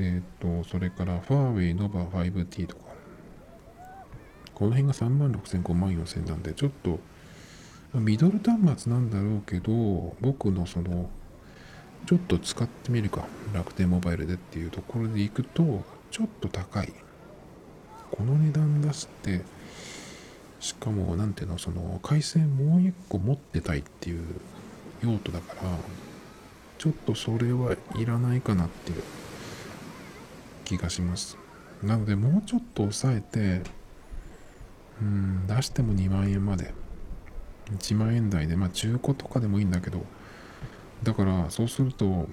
[0.00, 2.90] えっ、とそれからファーウェイ Nova 5T とか。
[4.60, 7.00] この辺が3万6000、5万4000なんでちょっと
[7.94, 11.08] ミドル端末なんだろうけど僕のその
[12.06, 13.26] ちょっと使ってみるか。
[13.54, 16.92] 楽天モバイルでっていうところで行くとちょっと高い。
[18.10, 19.42] この値段出して
[20.60, 24.24] しかも何ていうのその回線もう一個持ってたいっていう
[25.02, 25.78] 用途だから
[26.76, 29.02] ちょっとそれはいらないかなっていう。
[30.76, 31.36] 気がします。
[31.82, 33.62] なのでもうちょっと抑えて
[35.00, 36.74] うん出しても2万円まで。
[37.78, 40.04] 1万円台でまあ中古とかでもいいんだけど
[41.04, 42.28] だからそうすると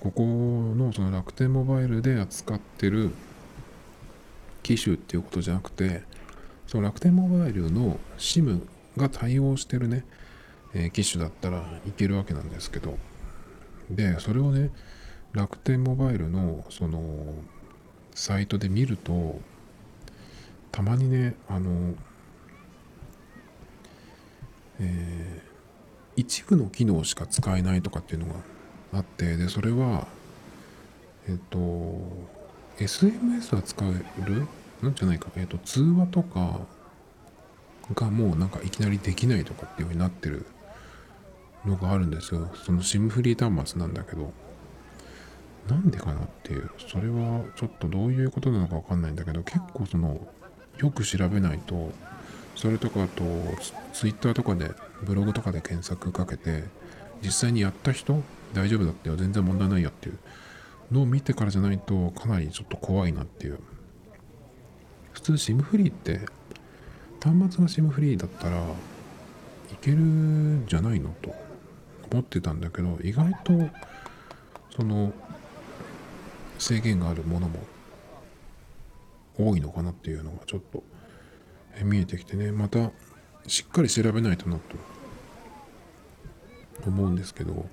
[0.00, 3.10] ここのその楽天モバイルで扱ってる
[4.62, 6.04] 機種っていうことじゃなくて
[6.68, 8.66] その楽天モバイルの SIM
[8.98, 10.04] が対応してるね、
[10.74, 12.98] え、機種だったらいけるわけなんですけど、
[13.90, 14.70] で、それをね、
[15.32, 17.00] 楽天モバイルのその
[18.18, 19.40] サイトで見ると、
[20.72, 21.94] たまにね、あの、
[24.80, 28.40] えー、一部の機能しか使えないとかっていうのが
[28.92, 30.08] あって、で、それは、
[31.28, 31.58] えっと、
[32.78, 34.48] SMS は使える？
[34.82, 36.66] なんじゃないか、えっ、ー、と、通話とか
[37.94, 40.44] がもうなんかいきなりできないとかっていう風になってる
[41.64, 42.50] のがあるんですよ。
[42.64, 44.32] その SIM フリー端末なんだけど、
[45.68, 50.26] なんでかなっていう、それはちょっとどういうことなのかわかんないんだけど、結構その、
[50.78, 51.92] よく調べないと、
[52.58, 53.22] それとかあと
[53.92, 56.64] ツイッターとかでブログとかで検索かけて
[57.22, 58.20] 実際にやった人
[58.52, 60.18] 大丈夫だってよ全然問題ないよっていう。
[60.90, 63.60] のを見てからじゃないとかなりちょっと怖いなっていう。
[65.12, 66.20] 普通 SIM フリーって
[67.20, 68.62] 端末が SIM フリーだったらい
[69.80, 71.34] けるんじゃないのと
[72.10, 73.52] 思ってたんだけど意外と
[74.74, 75.12] その
[76.58, 77.60] 制限があるものも
[79.38, 80.82] 多いのかなっていうのがちょっと
[81.84, 82.52] 見えてきてね。
[82.52, 82.90] また
[83.46, 84.76] しっかり調べないとなと
[86.86, 87.66] 思うんですけど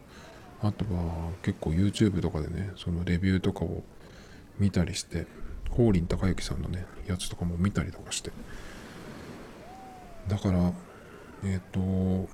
[0.61, 3.83] あとは結構 YouTube とかでねそのレビューとかを
[4.57, 5.27] 見たりして
[5.69, 8.31] 法輪孝之さんのねやつとかも見たりとかして。
[10.27, 10.71] だから
[11.43, 12.29] えっ、ー、と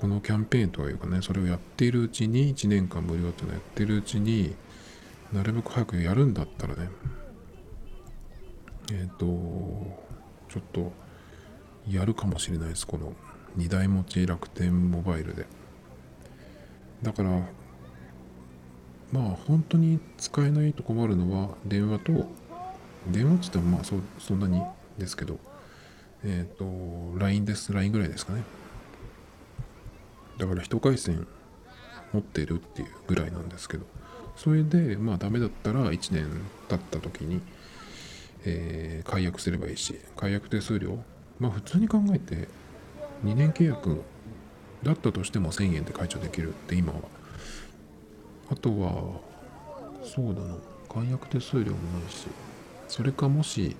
[0.00, 4.54] このキャンペーンというかねそれをやっているうちに1年間無料っていうのをやっているうちに
[5.30, 6.88] なるべく早くやるんだったらね
[8.92, 9.26] えっ、ー、と
[10.48, 10.92] ちょっと
[11.88, 13.12] やるかもしれないですこの
[13.58, 15.46] 2台持ち楽天モバイルで。
[17.02, 17.30] だから
[19.12, 22.12] まあ本当に使えないと困るのは電話と
[23.10, 24.62] 電話って言ってもまあそそんなに
[24.98, 25.38] ですけど
[26.24, 27.72] えっ、ー、と LINE です。
[27.72, 28.42] LINE ぐらいですかね。
[30.40, 31.26] だから一回線
[32.12, 33.84] 持ってるっていうぐらいなんですけど
[34.36, 36.26] それでまあダメだったら1年
[36.68, 37.40] 経った時に、
[38.44, 40.98] えー、解約すればいいし解約手数料
[41.38, 42.48] まあ普通に考えて
[43.24, 44.02] 2年契約
[44.82, 47.00] だったとしても1000円で解除できるって今は。
[48.50, 49.20] あとは
[50.02, 50.56] そうだな
[50.88, 52.26] 解約手数料もないし
[52.88, 53.76] それかもし、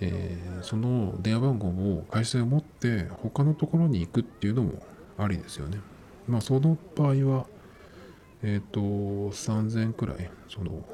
[0.00, 4.82] えー、その電話番号を会社を持って他のところに行くっていうのも
[5.18, 5.78] ありですよね。
[6.28, 7.46] まあその場合は
[8.42, 10.84] えっ、ー、と3000くらいその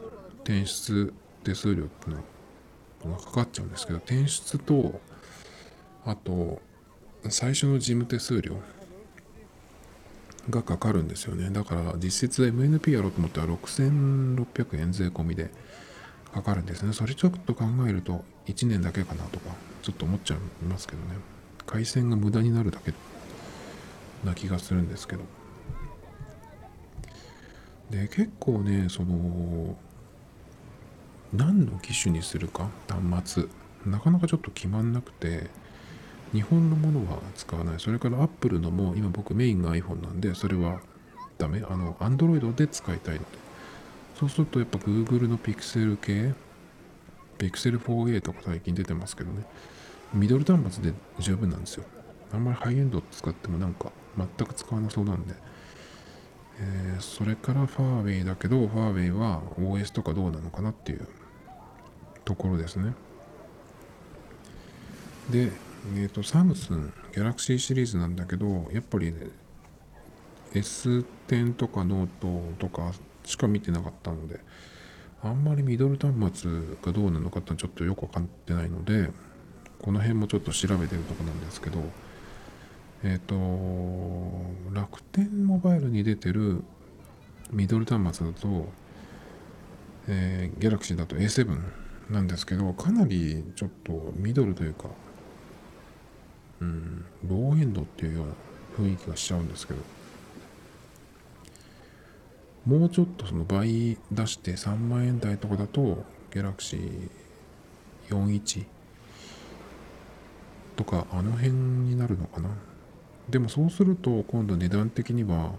[0.45, 1.13] 転出
[1.45, 5.01] 手数料っていうのがかかっちゃうんですけど転出と
[6.05, 6.61] あと
[7.29, 8.57] 最初の事務手数料
[10.51, 11.51] がかかるんですよね。
[11.51, 15.51] だから実質 MNP やろうと思ったら6600円税込みで
[16.35, 16.93] かかるんですね。
[16.93, 21.15] それちょっと考えると1年だけかなとかちょっと思っちゃいますけどね。
[21.67, 22.93] 回線が無駄になるだけ
[24.25, 25.23] な気がするんですけど。
[27.91, 29.77] で結構ねその
[31.33, 32.69] 何の機種にするか？
[32.89, 33.45] 端末。
[33.85, 35.51] なかなかちょっと決まんなくて
[36.33, 37.81] 日本のものは使わない。
[37.81, 40.81] それから Apple のも今僕メインが iPhone なんでそれは
[41.39, 41.65] ダメ。
[41.69, 43.27] あの Android で使いたいので。
[44.15, 46.35] そうするとやっぱ Google の Pixel 系
[47.39, 49.45] ？Pixel 4a とか最近出てますけどね。
[50.15, 51.85] ミドル端末で十分なんですよ。
[52.33, 55.35] あんまりハイエンド使ってもなんか全く使わなそうなんで、
[56.61, 61.09] えー、それからファーウェイだけどファーウェイは OS とかどうなのかなっていう
[62.25, 62.95] ところですね。
[65.31, 65.53] で
[65.97, 69.29] えっ、ー、と、サムスン、ギャラクシーシリーズなんだけど、やっぱりね、
[70.55, 72.93] S10 とかノートとか
[73.25, 74.41] しか見てなかったので、
[75.23, 76.51] あんまりミドル端末
[76.83, 79.11] がどうなのかってちょっとよくわかってないので、
[79.81, 81.83] この辺もちょっと調べてるとこなんですけど、
[83.05, 86.63] えっ、ー、と、楽天モバイルに出てる
[87.51, 88.69] ミドル端末だと、
[90.09, 91.59] えー、ギャラクシーだと A7
[92.11, 94.89] なんですけど、かなりちょっとミドルというか、
[96.63, 98.33] うん、ローエンドっていうような
[98.79, 99.81] 雰囲気がしちゃうんですけど
[102.67, 107.11] もうちょっとその倍出して3万円台とかだとギャラクシー
[108.09, 108.65] 41
[110.77, 112.51] とかあの辺になるのかな
[113.33, 115.53] でもそうすると今度値段的には、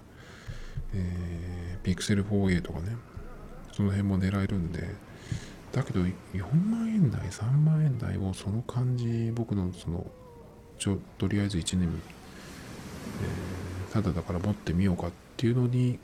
[0.94, 2.96] えー、ピクセル 4a とかね
[3.72, 4.88] その辺も狙えるんで
[5.72, 6.12] だけど4
[6.54, 10.06] 万円台3万円台をその感じ僕のその
[10.78, 15.98] ちょとりあえず1年、えー、ただだから持ってみようかっていうのに、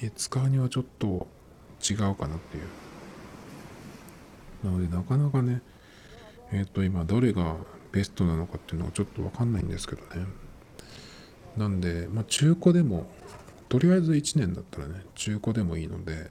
[0.00, 1.26] え使うにはちょっと
[1.82, 2.62] 違うかなっていう。
[4.62, 5.62] なのでなかなかね
[6.52, 7.56] えっ、ー、と今どれが
[7.92, 10.26] ベストなのかっていうのはちょっとわかんないんですけどね。
[11.56, 13.06] なんでまあ中古でも
[13.68, 16.30] とりあえず1年だったらね中古でもいいので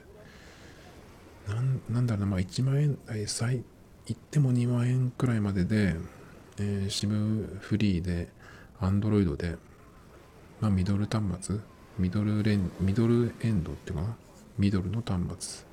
[1.47, 3.63] なんなんだろうなまあ1万円台最
[4.05, 5.95] 言っても2万円くらいまでで
[6.59, 8.29] えー、SIM フリーで
[8.81, 9.57] Android で、
[10.59, 11.57] まあ、ミドル端末
[11.99, 14.15] ミドルレンミドルエンドっていうかな
[14.57, 15.61] ミドルの端末。
[15.61, 15.63] っ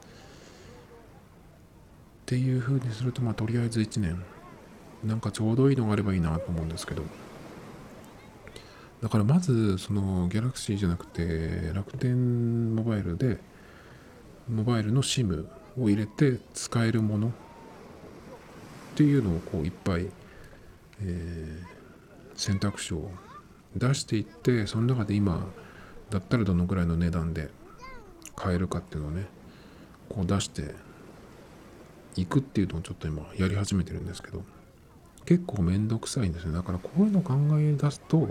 [2.26, 4.22] ていう風にするとまあとりあえず1年
[5.04, 7.02] なんかちょうどいいのがあればいいなと思うんですけど。
[9.02, 13.38] だからまずその Galaxy じゃなくて楽天モバイルで
[14.48, 15.46] モバイルの SIM
[15.78, 17.28] を入れて使えるもの。
[17.28, 20.08] っていうのをこういっぱい、
[21.02, 21.66] えー、
[22.36, 23.10] 選択肢を
[23.74, 25.48] 出していってその中で今
[26.10, 27.50] だったらどのぐらいの値段で
[28.36, 29.26] 買えるかっていうのをね
[30.08, 30.76] こう出して
[32.14, 34.53] いくっていうのをちょっと今やり始めてるんですけど。
[35.26, 38.28] 結構めんどくさいんですねだからこういうの考え出すと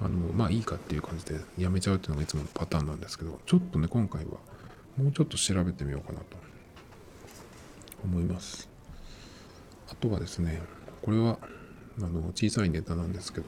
[0.00, 4.32] あのまあいいかっていう感じでやめちゃうっていうのがいつものパターンなんですけどちょっとね今回は
[4.96, 6.36] もうちょっと調べてみようかなと
[8.04, 8.68] 思います。
[9.88, 10.60] あとはですね
[11.02, 11.38] これは
[11.98, 13.46] あの小さいネタなんですけど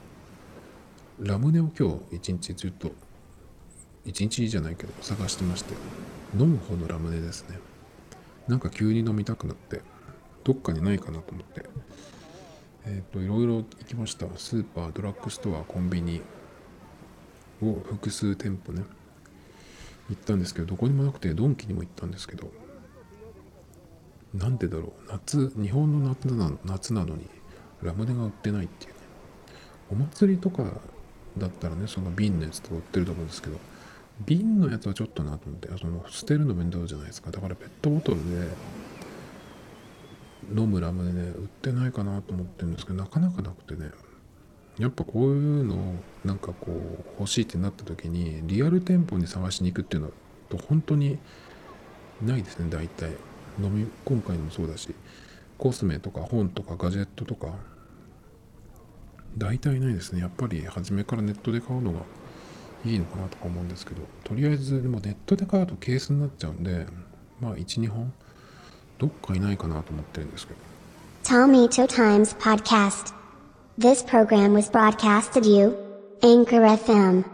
[1.20, 2.92] ラムネを今日一日ずっと
[4.04, 5.74] 一日じゃないけど探してまして
[6.38, 7.58] 飲む方のラムネですね。
[8.48, 9.80] なんか急に飲みたくなって
[10.44, 11.64] どっかにないかなと思って
[12.86, 14.26] えっ、ー、といろいろ行きました。
[14.36, 16.22] スーパードラッグストアコンビニ
[17.62, 18.82] を複数店舗ね
[20.08, 22.50] 行ったんですけどどこにもなくてドンキにも行ったんですけど
[24.34, 25.10] なんでだろう。
[25.10, 27.28] 夏日本の夏な夏なのに
[27.82, 28.96] ラムネが売ってないっていうね。
[29.90, 30.64] お祭りとか
[31.38, 33.58] だったらねその瓶のやつとか売ってると思うんですけど
[34.24, 37.30] 瓶のやつはちょっとなと思ってその捨てるの面倒じゃないですか。
[37.30, 38.48] だからペットボトルで
[40.54, 43.90] 飲むラムネね売ってないかなと思ってるんですけどなかなかなくてね。
[44.78, 45.94] やっぱこういうのを
[46.24, 50.10] なんかこう欲しいってなった時にリアル店舗に探しに行くっていうの
[50.50, 51.18] と本当に
[52.20, 53.10] ないですね大体。
[53.58, 54.94] 飲み今回もそうだし
[55.56, 57.54] コスメとか本とかガジェットとか。
[59.38, 60.20] 大体ないですね。
[60.22, 62.00] やっぱり初めからネットで買うのが
[62.86, 66.86] いいのかなとか思うんですけどとりあえずでもネットで買うとケースになっちゃうんで
[67.40, 68.12] まあ12本
[68.97, 70.59] どっかいないかなと思ってるんですけど
[71.23, 73.13] Tomito Times Podcast
[73.77, 75.75] This program was broadcasted you
[76.21, 77.25] Anchor FM